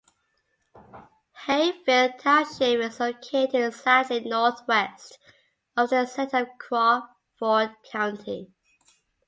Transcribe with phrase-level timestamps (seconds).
[1.45, 5.19] Hayfield Township is located slightly northwest
[5.77, 8.51] of the center of Crawford County.